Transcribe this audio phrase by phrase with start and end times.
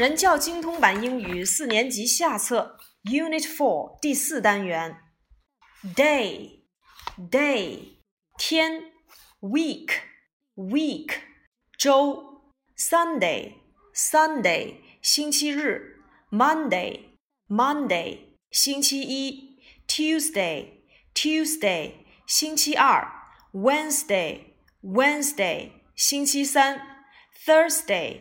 [0.00, 4.96] 人教精通版英语四年级下册 Unit Four 第四单元
[5.94, 6.62] Day
[7.30, 7.98] Day
[8.38, 8.92] 天
[9.40, 9.90] Week
[10.54, 11.18] Week
[11.76, 12.40] 周
[12.78, 13.56] Sunday
[13.94, 15.98] Sunday 星期日
[16.30, 17.00] Monday
[17.46, 18.20] Monday
[18.50, 20.78] 星期一 Tuesday
[21.12, 21.92] Tuesday
[22.26, 23.06] 星期二
[23.52, 26.80] Wednesday Wednesday 星期三
[27.44, 28.20] Thursday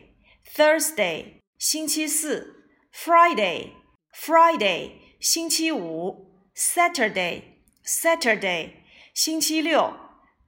[0.53, 8.70] Thursday 星期四，Friday，Friday，星期五，Saturday，Saturday，
[9.14, 9.94] 星期六，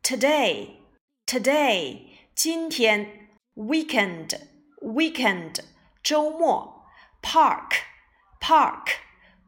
[0.02, 1.98] Today，Today，
[2.34, 5.60] 今天，Weekend，Weekend，
[6.02, 6.84] 周末，
[7.22, 8.88] Park，Park，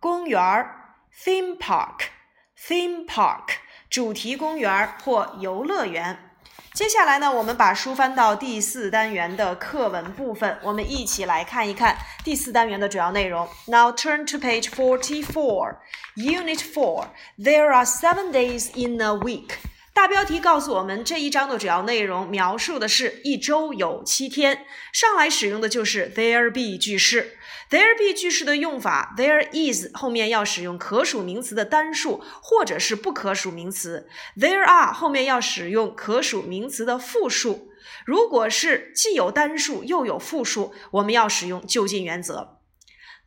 [0.00, 3.56] 公园儿，Theme Park，Theme Park，
[3.90, 6.31] 主题公园或游乐园。
[6.73, 13.47] 接下来呢，我们把书翻到第四单元的课文部分，我们一起来看一看第四单元的主要内容。
[13.67, 15.75] Now turn to page forty-four,
[16.15, 17.07] Unit Four.
[17.37, 19.57] There are seven days in a week.
[19.93, 24.65] 大标题告诉我们，这一章的主要内容描述的是一周有七天。
[24.91, 27.37] 上来使用的就是 there be 句式。
[27.69, 37.69] there be 句式的用法，there is 后面要使用可数名词的单数或者是不可数名词；there are 后面要使用可数名词的复数。
[38.03, 42.57] 如果是既有单数又有复数，我们要使用就近原则。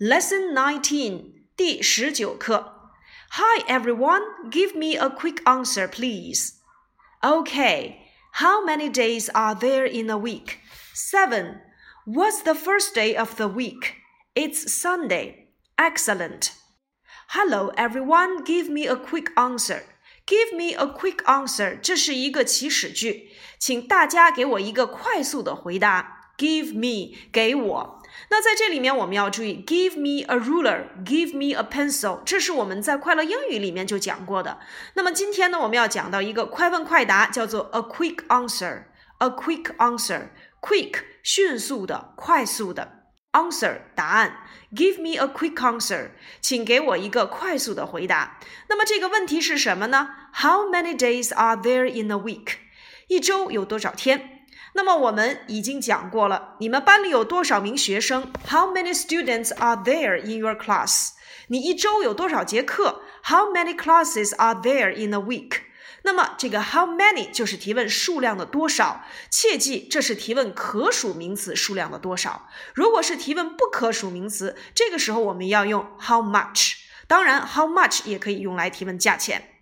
[0.01, 2.76] Lesson nineteen 第十九课。
[3.31, 6.59] Hi everyone, give me a quick answer, please.
[7.23, 10.59] Okay, how many days are there in a week?
[10.94, 11.62] Seven.
[12.06, 13.95] What's the first day of the week?
[14.36, 15.50] It's Sunday.
[15.78, 16.54] Excellent.
[17.30, 18.44] Hello, everyone.
[18.44, 19.84] Give me a quick answer.
[20.26, 21.80] Give me a quick answer.
[21.80, 26.34] 这是一个祈使句，请大家给我一个快速的回答。
[26.38, 28.02] Give me，给我。
[28.31, 34.58] 那在这里面我们要注意，give me a ruler，give me a pencil，这是我们在快乐英语里面就讲过的。
[34.95, 42.92] 那么今天呢，我们要讲到一个快问快答，叫做 a quick answer，a quick answer，quick 迅速的、快速的。
[43.33, 44.39] Answer 答案
[44.74, 48.39] ，Give me a quick answer，请给我一个快速的回答。
[48.70, 52.55] 那么这个问题是什么呢？How many days are there in a week？
[53.08, 54.36] 一周有多少天？
[54.77, 61.13] 那么我们已经讲过了，你们班里有多少名学生？How many students are there in your class？
[61.48, 65.63] 你一周有多少节课？How many classes are there in a week？
[66.03, 72.47] 那么这个 how many 就是提问数量的多少，切记这是提问可数名词数量的多少。
[72.75, 76.75] 如果是提问不可数名词，这个时候我们要用 how much。
[77.09, 79.55] 当然，how much 也可以用来提问价钱。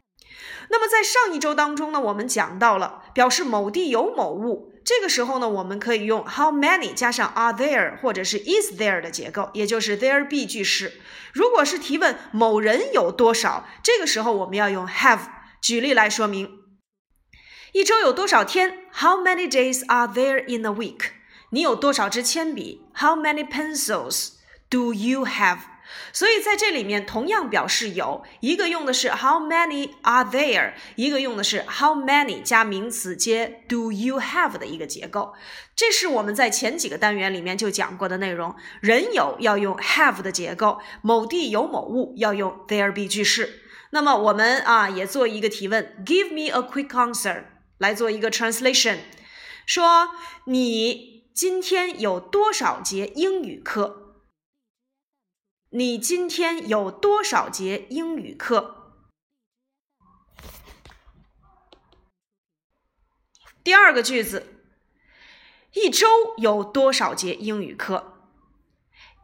[0.75, 4.73] 那么在上一周当中呢，我们讲到了表示某地有某物。
[4.85, 11.01] 这个时候呢，我们可以用 how many 加上 are there 或者是 is there 的结构，也就是 there be 句式。
[11.33, 15.21] 如果是提问某人有多少，这个时候我们要用 have。
[15.63, 16.51] 举例来说明，
[17.73, 21.13] 一周有多少天？How many days are there in a week？
[21.51, 24.31] 你有多少支铅笔？How many pencils
[24.69, 25.59] do you have？
[26.13, 35.35] 所以在这里面同样表示有一个用的是 How many are there，一个用的是 How many 加名词接 Do you have 的一个结构。
[35.77, 38.55] 这是我们在前几个单元里面就讲过的内容。
[38.81, 43.61] 人有要用 have 的结构，某地有某物要用 there be 句式。
[43.91, 47.45] 那么我们啊也做一个提问，Give me a quick answer，
[47.79, 48.99] 来做一个 translation，
[49.67, 50.11] 说
[50.47, 54.04] 你今天有多少节英语课？
[55.77, 58.93] 你今天有多少节英语课？
[63.65, 64.61] 第二个句子，
[65.73, 68.13] 一周有多少节英语课？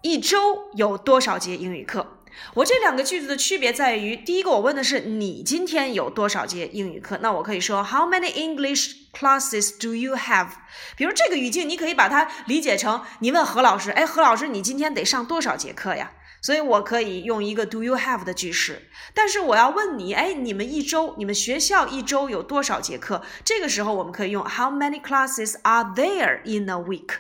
[0.03, 2.19] 一周有多少节英语课？
[2.55, 10.49] 我这两个句子的区别在于，第一个我问的是你今天有多少节英语课，那我可以说 How many English classes do you have？
[10.97, 16.15] 比如这个语境，你可以把它理解成你问何老师，哎，何老师，你今天得上多少节课呀？
[16.43, 23.23] 所以我可以用一个 Do you have 的句式，但是我要问你，哎，你们一周，你们学校一周有多少节课？
[23.45, 27.11] 这个时候我们可以用 How many classes are there in a week？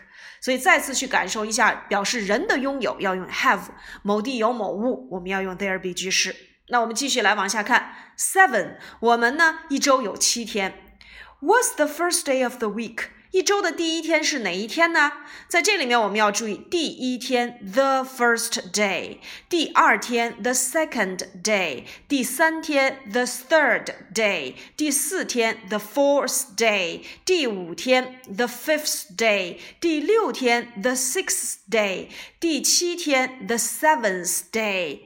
[0.40, 3.60] 所以再次去感受一下，表示人的拥有要用 have，
[4.02, 6.34] 某地有某物，我们要用 there be 句式。
[6.68, 10.96] 那我们继续来往下看，seven，我们呢一周有七天。
[11.42, 13.08] What's the first day of the week？
[13.32, 15.12] 一周的第一天是哪一天呢？
[15.46, 19.18] 在这里面我们要注意，第一天 the first day，
[19.48, 32.08] 第二天 the second day，第三天 the third day，第四天 the fourth day，第五天 the fifth day，第六天 the sixth day，
[32.40, 35.02] 第七天 the seventh day。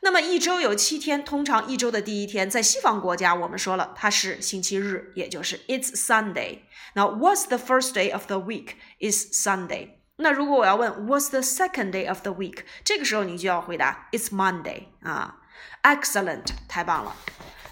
[0.00, 6.60] 那么一周有七天，通常一周的第一天，在西方国家我们说了它是星期日，也就是 It's Sunday。
[6.96, 9.90] 那 What's the first day of the week is Sunday。
[10.16, 15.36] 那如果我要问 What's the second day of the week，这个时候你就要回答 It's Monday 啊
[15.82, 17.14] ，Excellent，太棒了。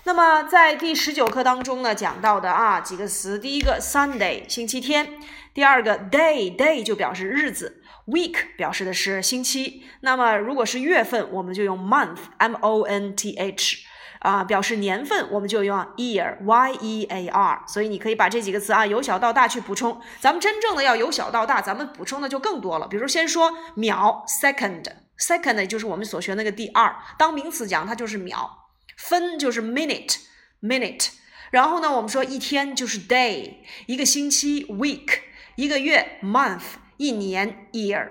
[0.04, 5.18] 那么在第十九课当中呢，讲到的啊几个词，第一个 Sunday 星期天，
[5.54, 7.80] 第二个 day day 就表示日子。
[8.06, 13.78] Week 表示的是星期，那么如果是月份，我们就用 month，m o n t h，
[14.24, 17.62] 啊，表示年份，我们就用 year，y e a r。
[17.68, 20.00] 所以你可以把这几个词啊由小到大去补充。
[20.18, 22.88] 咱们真正的要由小到大，咱们补充的就更多了。
[22.88, 28.50] 比如先说秒，second，second 就是我们所学那个第二，当名词讲它就是秒，
[28.96, 31.10] 分就是 minute，minute。
[31.50, 33.56] 然后呢，我们说一天就是 day，
[33.86, 35.18] 一个星期 week，
[35.56, 36.62] 一个月 month。
[36.96, 38.08] 一年 year。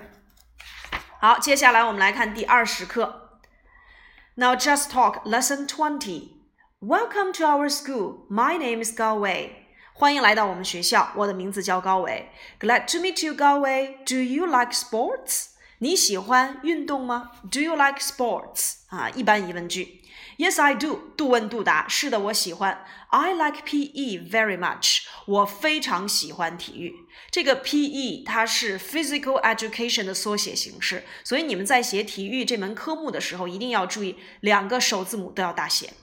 [1.21, 3.32] 好，接下来我们来看第二十课。
[4.36, 6.34] Now just talk lesson twenty.
[6.80, 8.26] Welcome to our school.
[8.28, 9.50] My name is Gao Wei.
[9.92, 12.30] 欢迎来到我们学校，我的名字叫高伟。
[12.60, 13.96] Glad to meet you, Gao Wei.
[14.06, 15.46] Do you like sports?
[15.78, 17.32] 你喜欢运动吗？
[17.50, 18.74] Do you like sports?
[18.88, 20.00] 啊，一般疑问句。
[20.37, 21.13] Yes, I do.
[21.15, 22.83] 度问度答，是的，我喜欢。
[23.09, 25.03] I like PE very much.
[25.27, 26.93] 我非常喜欢体育。
[27.29, 35.93] 这个 PE 它是 Physical Education 的缩写形式，所以你们在写体育这门科目的时候，一定要注意两个首字母都要大写。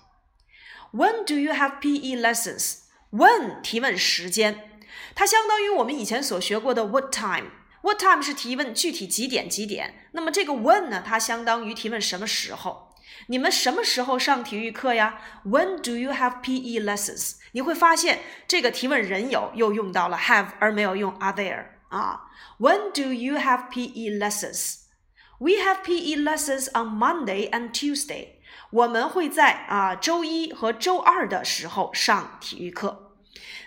[0.92, 2.78] When do you have PE lessons?
[3.10, 4.80] When 提问时间，
[5.14, 7.50] 它相当于我们以前所学过的 What time?
[7.82, 12.89] What time 是提问具体几点几点，那么这个 When 呢，它相当于提问什么时候。
[13.26, 17.36] 你们什么时候上体育课呀？When do you have PE lessons？
[17.52, 22.28] 你会发现这个提问人有又用到了 have 而没有用 are there 啊。
[22.58, 28.40] When do you have PE lessons？We have PE lessons on Monday and Tuesday。
[28.70, 33.16] 我们会在啊周一和周二的时候上体育课。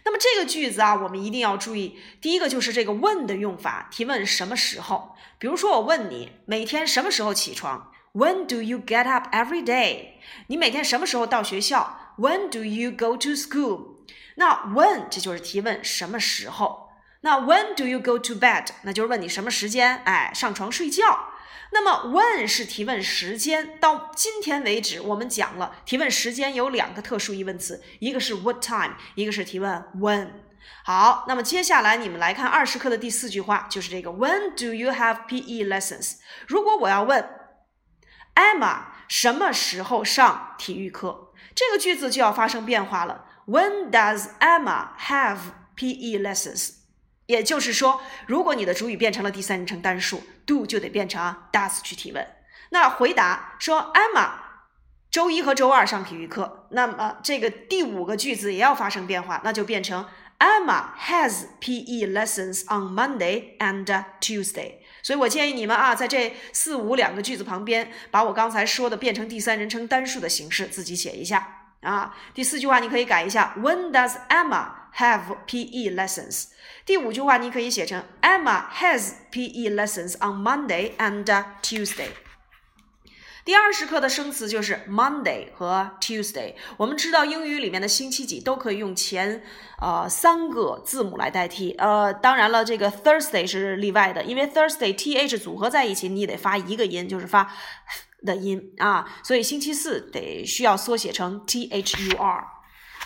[0.06, 5.16] 那么这个句子啊，我们一定要注意，第一个就是这个 when 的用法，提问什么时候。
[5.40, 10.20] 比如说我问你每天什么时候起床？When do you get up every day？
[10.46, 13.96] 你每天什么时候到学校？When do you go to school？
[14.36, 16.90] 那 when 这就是提问什么时候。
[17.22, 18.68] 那 When do you go to bed？
[18.84, 21.30] 那就是问你什么时间哎上床睡觉。
[21.72, 23.80] 那么 when 是提问时间。
[23.80, 30.28] 到今天为止，我们讲了提问时间有两个特殊疑问词，一个是 what time，一个是提问 when。
[30.86, 36.18] 好，那么接下来你们来看二十课的第四句话，就是这个 When do you have PE lessons？
[36.46, 37.28] 如果我要问。
[38.36, 41.32] Emma 什么时候上体育课？
[41.56, 43.26] 这个句子就要发生变化了。
[43.46, 45.38] When does Emma have
[45.76, 46.76] PE lessons？
[47.26, 52.28] 也就是说，如果你的主语变成了第三人称单数，do 就得变成 does 去提问。
[52.70, 54.32] 那回答说 Emma
[55.12, 60.06] 周一和周二上体育课，那么这个第五个句子也要发生变化，那就变成
[60.40, 63.86] Emma has PE lessons on Monday and
[64.20, 64.80] Tuesday。
[65.04, 72.16] 所以我建议你们啊，在这四五两个句子旁边，把我刚才说的变成第三人称单数的形式，自己写一下啊。
[72.34, 76.46] 第四句话你可以改一下，When does Emma have PE lessons？
[76.86, 81.26] 第五句话你可以写成，Emma has PE lessons on Monday and
[81.62, 82.08] Tuesday。
[83.46, 86.54] 第二十课的生词就是 Monday 和 Tuesday。
[86.78, 89.44] 我们知道英语里面的星期几都可以用前
[89.82, 91.72] 呃三个字母来代替。
[91.72, 97.54] 呃，当然了，这个 Thursday 是例外的，因为 Thursday th 组合在一起，你得发一个音，就是发
[98.26, 99.14] 的音啊。
[99.24, 102.46] 所以星期四得需要缩写成 thur。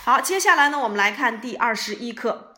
[0.04, 2.54] 好，接下来呢，我们来看第二十一课。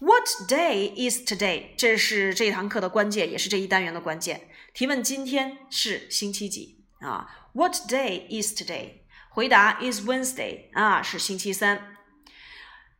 [0.00, 1.76] What day is today？
[1.78, 4.48] 这是这堂课的关键，也是这一单元的关键。
[4.74, 6.73] 提问今天是星期几？
[7.04, 9.02] 啊，What day is today？
[9.28, 11.96] 回答 is Wednesday 啊，是星期三。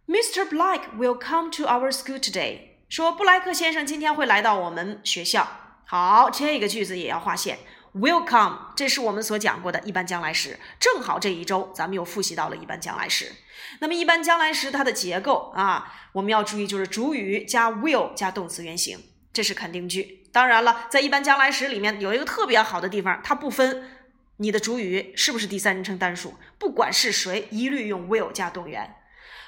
[0.07, 0.47] Mr.
[0.49, 2.75] Black will come to our school today。
[2.89, 5.49] 说布莱克先生今天会来到我们学校。
[5.87, 7.59] 好，这个句子也要划线。
[7.95, 10.59] Will come，这是我们所讲过的一般将来时。
[10.81, 13.33] 正好这一周咱们又复习到了一般将来时。
[13.79, 18.99] 那么一般将来时它的结构啊，我们要注意就是主语加 will 加动词原形，
[19.33, 20.25] 这是肯定句。
[20.33, 23.94] 当然了，在一般将来时里面有一个特别好的地方，它不分。
[24.39, 26.35] 你的主语是不是第三人称单数？
[26.59, 28.97] 不管是谁，一律用 will 加动员。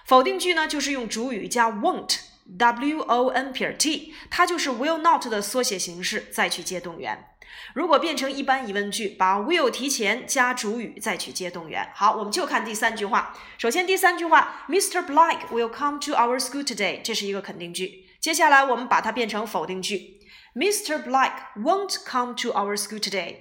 [0.05, 2.19] 否定句呢，就是用主语加 won't
[2.57, 7.31] w o n 撇 t，它就是 will not 的缩写形式，再去接动员。
[7.75, 11.91] 如果变成一般疑问句，把 will 提前加主语，再去接动员。
[11.93, 13.37] 好，我们就看第三句话。
[13.59, 15.05] 首先，第三句话，Mr.
[15.05, 18.07] Black will come to our school today，这是一个肯定句。
[18.21, 20.21] 接下来，我们把它变成否定句
[20.55, 21.03] ，Mr.
[21.03, 23.37] Black won't come to our school today，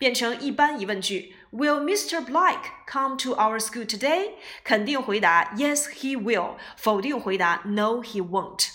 [0.00, 2.24] 变成一般疑问句，Will Mr.
[2.24, 4.30] Black come to our school today？
[4.64, 6.56] 肯定回答 Yes, he will。
[6.78, 8.68] 否定回答 No, he won't。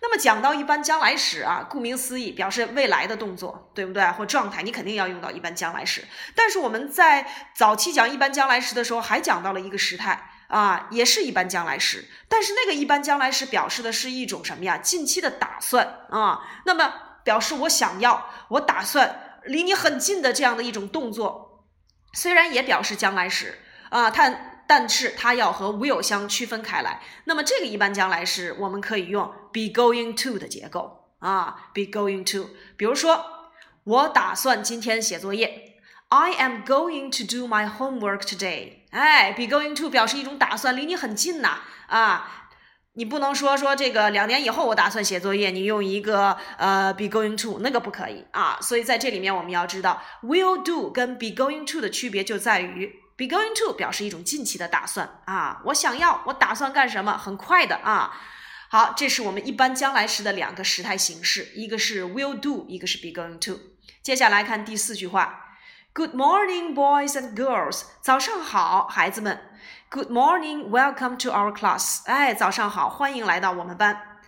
[0.00, 4.04] 那么讲到一般将来时啊，顾名思义，表示未来的动作，对不对？
[4.12, 6.04] 或状态，你肯定要用到一般将来时。
[6.36, 12.08] 但是我们在早期讲一般将来时的时候，还讲到了一个时态啊，也是一般将来时。
[12.28, 14.78] 但是那个一般将来时表示的是一种什么呀？
[14.78, 16.42] 近期的打算啊。
[16.66, 16.92] 那么
[17.24, 21.64] 表示我想要，我打算离你很近的这样的一种动作，
[22.12, 23.58] 虽然也表示将来时
[23.90, 24.50] 啊，但。
[24.66, 27.02] 但是它要和 will 相区分开来。
[27.24, 32.48] 那么这个一般将来时，我们可以用 be going to 的结构啊，be going to。
[32.78, 33.26] 比如说，
[33.84, 35.76] 我打算今天写作业。
[36.08, 38.84] I am going to do my homework today。
[38.90, 41.58] 哎，be going to 表示一种打算，离你很近呐
[41.88, 42.43] 啊。
[42.94, 48.58] 你不能说说这个两年以后我打算写作业，你用一个呃 be going to 那个不可以啊。
[48.60, 53.00] 所以在这里面我们要知道 will do 跟 be going to 的区别就在于。
[53.16, 57.16] Be going to 表示一种近期的打算啊，我想要，我打算干什么？
[57.16, 58.10] 很快的啊。
[58.68, 63.60] 好，这是我们一般将来时的两个时态形式，一个是 will do，一个是 be going to。
[64.02, 65.58] 接下来看第四句话
[65.92, 67.82] ，Good morning, boys and girls。
[68.00, 69.38] 早上好，孩子们。
[69.94, 72.02] Good morning, welcome to our class。
[72.06, 74.18] 哎，早上好，欢迎来到我们班。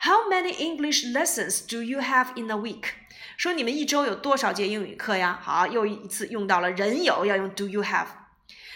[0.00, 2.90] How many English lessons do you have in a week？
[3.36, 5.36] 说你们一周有多少节英语课呀？
[5.42, 8.06] 好，又一次用到了人有，要用 do you have。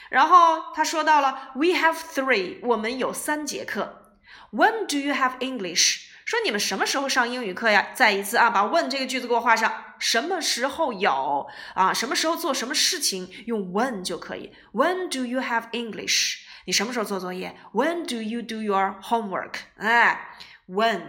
[0.09, 4.16] 然后他说到了，We have three，我们有三节课。
[4.50, 6.10] When do you have English？
[6.31, 7.89] 说你们什么时候上英语课呀？
[7.93, 9.97] 再一次啊，把 when 这个句子给我画上。
[9.99, 11.93] 什么时候有啊？
[11.93, 13.29] 什么时候做什么事情？
[13.47, 14.53] 用 when 就可以。
[14.73, 16.37] When do you have English？
[16.67, 19.55] 你什么时候做作业？When do you do your homework？
[19.75, 21.01] 哎，when。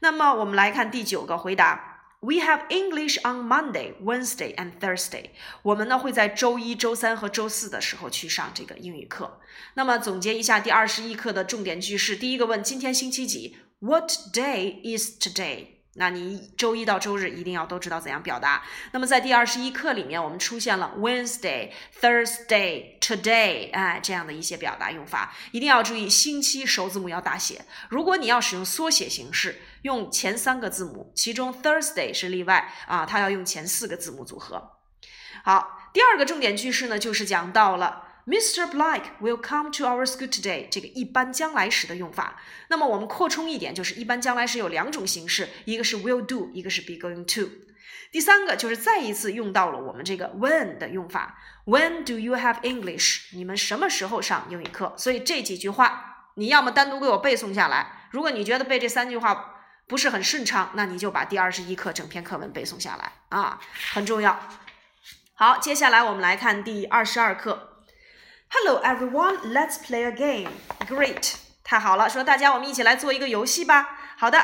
[0.00, 2.06] 那么我们来看第九个回答。
[2.20, 5.26] We have English on Monday, Wednesday, and Thursday。
[5.60, 9.42] 我们呢会在周一周三和周四的时候去上这个英语课。
[9.74, 15.66] 那么总结一下第二十一课的重点句式：第一个问今天星期几？What day is today？
[15.96, 18.64] 那你周一到周日一定要都知道怎样表达。
[18.92, 27.66] 那么在第二十一课里面，我们出现了 Wednesday、Thursday、Today，哎，这样的一些表达用法，一定要注意星期首字母要大写。
[27.90, 34.70] 如果你要使用缩写形式，用前三个字母，其中 Thursday 是例外啊，它要用前四个字母组合。
[35.44, 38.03] 好，第二个重点句式呢，就是讲到了。
[38.26, 38.66] Mr.
[38.70, 40.66] Black will come to our school today。
[40.70, 42.40] 这个一般将来时的用法。
[42.68, 47.50] 那么我们扩充一点，就是一般将来时有两种形式，一个是 will do，一个是 be going to。
[48.10, 51.38] 第三个就是再一次用到了我们这个 when 的用法。
[51.66, 53.34] When do you have English？
[53.34, 54.94] 你们什么时候上英语课？
[54.96, 58.08] 所以这几句话你要么单独给我背诵下来。
[58.10, 63.60] 如果你觉得背这三句话不是很顺畅，那你就把第二十一课整篇课文背诵下来啊，
[63.92, 64.40] 很重要。
[65.34, 67.73] 好，接下来我们来看第二十二课。
[68.49, 70.49] Hello everyone, let's play a game.
[70.87, 73.99] Great，太好了，说大家我们一起来做一个游戏吧。
[74.17, 74.39] 好的，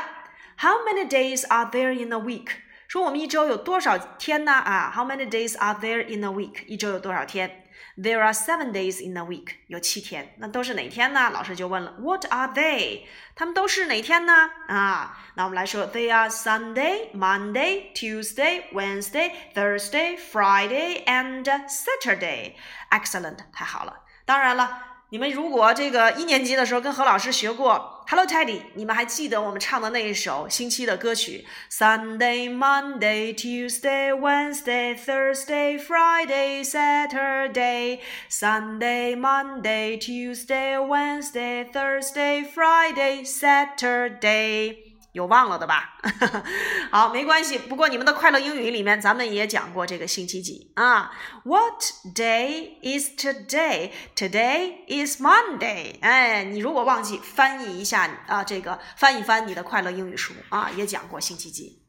[0.60, 2.50] How many days are there in a week？
[2.88, 4.54] 说我们一周有多少天呢？
[4.54, 6.66] 啊，How many days are there in a week？
[6.68, 7.59] 一周有多少天
[8.00, 10.36] ？There are seven days in a week，有七天。
[10.40, 11.30] 那都是哪天呢？
[11.30, 13.04] 老师就问了，What are they？
[13.36, 14.50] 他们都是哪天呢？
[14.68, 22.54] 啊，那我们来说，They are Sunday, Monday, Tuesday, Wednesday, Thursday, Friday, and Saturday.
[22.90, 24.04] Excellent，太好了。
[24.26, 24.92] 当然了。
[25.13, 37.99] 你们如果这个一年级的时候跟何老师学过《Hello Teddy》，你们还记得我们唱的那一首星期的歌曲？Sunday, Monday, Tuesday, Wednesday, Thursday, Friday, Saturday.
[38.31, 44.90] Sunday, Monday, Tuesday, Wednesday, Thursday, Friday, Saturday.
[45.13, 45.99] 有忘了的吧？
[46.93, 47.59] 好，没关系。
[47.59, 51.11] 不过你们的快乐英语里面，咱们也讲过这个星期几啊
[51.45, 51.83] ？What
[52.15, 53.91] day is today?
[54.15, 55.99] Today is Monday。
[56.01, 61.83] 哎，你如果忘记，翻译一下啊，这个翻一翻你的快乐英语书啊，也讲过星期几。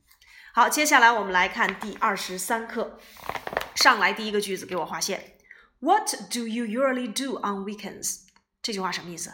[0.53, 2.99] 好，接下来我们来看第二十三课。
[3.75, 5.37] 上来第一个句子，给我划线。
[5.79, 8.21] What do you usually do on weekends？
[8.61, 9.31] 这句话什么意思？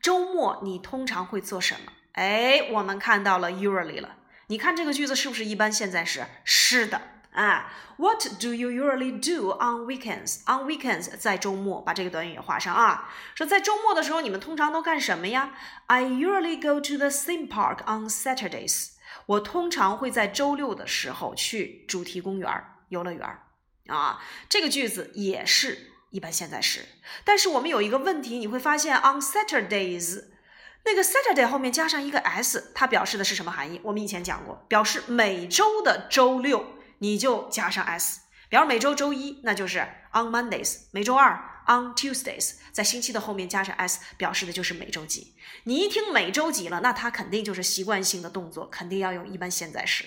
[0.00, 1.92] 周末你通常会做什么？
[2.12, 4.16] 哎，我们看到了 usually 了。
[4.48, 6.26] 你看这个句子是不是一般现在时？
[6.44, 7.00] 是的
[7.32, 10.40] 啊，What do you usually do on weekends?
[10.44, 13.10] On weekends 在周末，把这个短语也画上啊。
[13.34, 15.52] 说在周末的时候，你们通常都干什么呀
[15.86, 18.90] ？I usually go to the theme park on Saturdays.
[19.24, 23.38] 我通常会在周六的时候去主题公园、游乐园
[23.86, 24.20] 啊。
[24.50, 26.84] 这个句子也是一般现在时，
[27.24, 30.24] 但是我们有一个问题，你会发现 on Saturdays
[30.84, 33.80] 那个 Saturday 后面加上一个 s，它表示的是什么含义？
[33.84, 36.64] 我们以前讲过，表示每周的周六。
[36.98, 39.80] 你就加上 s，比如每周周一，那就是
[40.12, 45.34] on Mondays；每周二 on Tuesdays，在星期的后面加上 s，表示的就是每周几。
[45.64, 50.04] 你一听每周几了，那它肯定就是习惯性的动作，肯定要用一般现在时。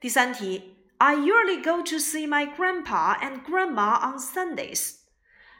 [0.00, 4.94] 第三题，I usually go to see my grandpa and grandma on Sundays。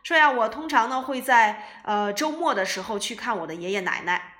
[0.02, 4.34] 说呀，我通常呢会在呃周末的时候去看我的爷爷奶奶。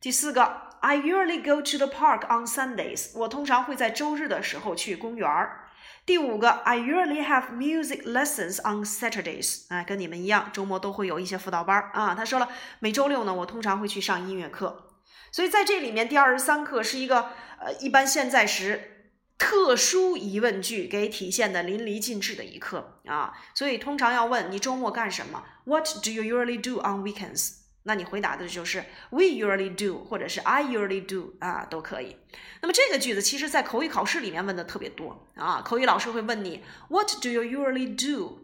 [0.00, 0.68] 第四个。
[0.80, 3.10] I usually go to the park on Sundays。
[3.16, 5.64] 我通常会在周日的时候去公园儿。
[6.06, 9.64] 第五个，I usually have music lessons on Saturdays。
[9.74, 12.14] 啊，跟你们一样，周末都会有一些辅导班啊。
[12.14, 14.86] 他说了，每周六呢，我通常会去上音乐课。
[15.32, 18.97] 所以在这里面，第二十三课是一个呃一般现在时
[19.38, 23.32] 特殊疑问句给体现的淋漓尽致的一刻啊。
[23.54, 27.54] 所以通常要问你周末干什么？What do you usually do on weekends？
[27.84, 32.16] 那你回答的就是 we usually do，或者是 I usually do 啊，都可以。
[32.60, 38.42] 那么这个句子其实在口语考试里面问的特别多啊，口语老师会问你 What do you usually do？What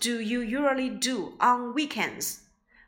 [0.00, 2.36] do you usually do on weekends？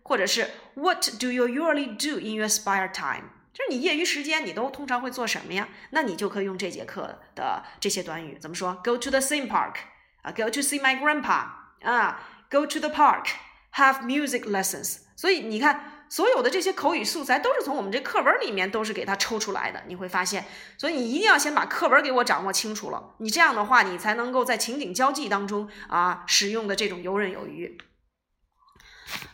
[0.03, 3.31] 或者是 What do you usually do in your spare time？
[3.59, 5.69] 就是你业余时间你都通常会做什么呀？
[5.91, 9.75] 那你就可以用这节课的这些短语怎么说？Go to the theme park
[10.23, 11.49] 啊，Go to see my grandpa
[11.83, 13.25] 啊，Go to the park。
[13.75, 19.85] Have music lessons，所以你看，所有的这些口语素材都是从我们这课文里面都是给它抽出来的。
[19.87, 20.47] 你会发现，
[20.77, 27.79] 所以你一定要先把课文给我掌握清楚了，你这样的话，你才能够在情景交际当中啊使用的这种游刃有余。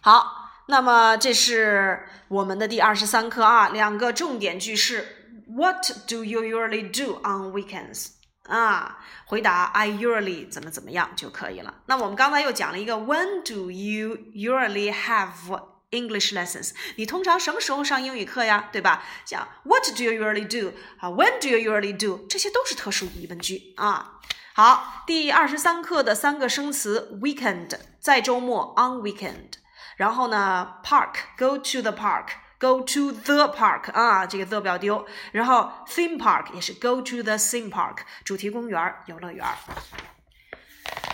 [0.03, 5.07] 好，那么这是我们的第二十三课啊，两个重点句式
[5.47, 8.09] ：What do you usually do on weekends？
[8.45, 11.83] 啊，回答 I usually 怎么怎么样就可以了。
[11.87, 16.73] 那我们刚才又讲了一个 When do you usually have English lessons？
[16.97, 18.69] 你通常什么时候上英语课呀？
[18.73, 19.05] 对吧？
[19.25, 20.77] 讲 What do you usually do？
[20.99, 22.27] 啊，When do you usually do？
[22.29, 24.21] 这些都是特殊疑问句啊。
[24.55, 29.53] 好，第二十三课的三个生词 weekend 在周末 on weekend，
[29.97, 32.27] 然后呢 park go to the park。
[32.61, 35.05] Go to the park 啊，这个 the 不要丢。
[35.33, 39.45] 然后 theme park 也是 go to the theme park 主题公园、游乐园。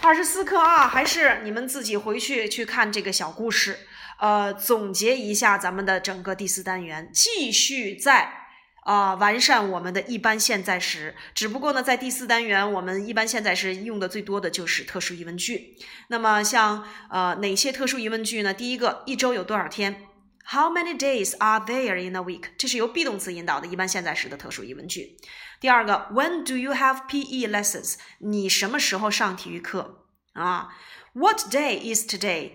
[0.00, 3.80] 二十四课啊，还是你们自己回去去看这个小故事，
[4.20, 8.49] 呃，总结一下咱们的整个第四单元，继续在
[8.84, 11.14] 啊完善我们的一般现在时。
[11.34, 15.76] 只不过呢，在第四单元，我们一般现在时用的最多的就是特殊疑问句。
[16.08, 18.52] 那么像呃哪些特殊疑问句呢？
[18.54, 20.06] 第一个，一周有多少天
[20.46, 22.44] ？How many days are there in a week？
[22.58, 25.16] 这是由 be 动词引导的一般现在时的特殊疑问句。
[25.60, 27.96] 第二个，When do you have PE lessons？
[28.18, 30.70] 你什么时候上体育课啊
[31.12, 32.50] ？What day is today？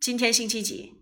[0.00, 1.01] 今天星期几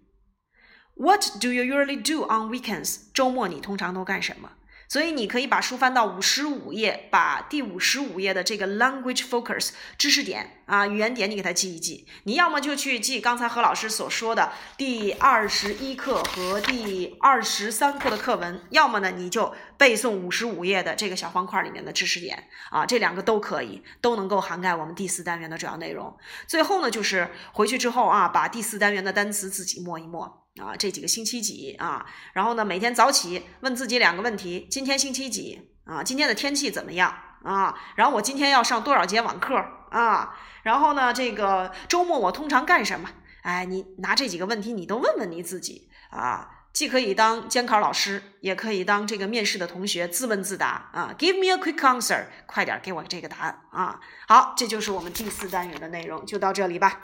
[1.01, 2.97] ？What do you usually do on weekends？
[3.15, 4.51] 周末你通常都干什么？
[4.87, 12.07] 所以你可以把书翻到五十五页，把第五十五页的这个 language focus 知识点啊语言点你给它记一记。
[12.25, 26.17] 你要么就去记刚才何老师所说的第二十一课和第二十三课的课文，要么呢你就背诵五十五页的这个小方块里面的知识点啊，这两个都可以，都能够涵盖我们第四单元的主要内容。
[26.47, 30.47] 最后呢，就是回去之后啊，把第四单元的单词自己默一默。
[30.61, 32.05] 啊，这几个星期几啊？
[32.33, 36.03] 然后呢，每天早起问自己两个问题：今天星期几啊？
[36.03, 37.75] 今天的天气怎么样啊？
[37.95, 39.55] 然后我今天要上多少节网课
[39.91, 40.37] 啊？
[40.63, 43.11] 然后呢，这个周末我通常干什么？
[43.43, 51.15] 哎，你拿这几个问题，你都问问你自己啊，既可以当监考老师，也可以当这个面试的同学自问自答啊。
[51.19, 54.01] Give me a quick answer，快点给我这个答案啊！
[54.29, 57.01] 好，这就是我们第四单元的内容，就到这里吧。